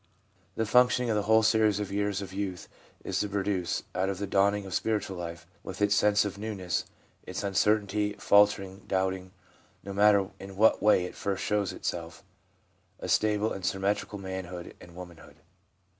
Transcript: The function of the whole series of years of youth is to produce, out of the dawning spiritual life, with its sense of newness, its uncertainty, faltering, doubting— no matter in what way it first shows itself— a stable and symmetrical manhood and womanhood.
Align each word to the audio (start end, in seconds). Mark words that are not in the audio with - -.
The 0.55 0.65
function 0.65 1.11
of 1.11 1.15
the 1.15 1.21
whole 1.29 1.43
series 1.43 1.79
of 1.79 1.91
years 1.91 2.23
of 2.23 2.33
youth 2.33 2.67
is 3.03 3.19
to 3.19 3.29
produce, 3.29 3.83
out 3.93 4.09
of 4.09 4.17
the 4.17 4.25
dawning 4.25 4.67
spiritual 4.71 5.15
life, 5.15 5.45
with 5.61 5.79
its 5.79 5.93
sense 5.93 6.25
of 6.25 6.39
newness, 6.39 6.85
its 7.27 7.43
uncertainty, 7.43 8.13
faltering, 8.17 8.79
doubting— 8.87 9.29
no 9.83 9.93
matter 9.93 10.31
in 10.39 10.57
what 10.57 10.81
way 10.81 11.05
it 11.05 11.13
first 11.13 11.43
shows 11.43 11.71
itself— 11.71 12.23
a 12.99 13.07
stable 13.07 13.53
and 13.53 13.63
symmetrical 13.63 14.17
manhood 14.17 14.73
and 14.81 14.95
womanhood. 14.95 15.35